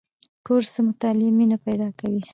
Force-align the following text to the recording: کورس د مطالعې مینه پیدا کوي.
کورس 0.45 0.69
د 0.75 0.77
مطالعې 0.87 1.29
مینه 1.37 1.57
پیدا 1.65 1.89
کوي. 1.99 2.21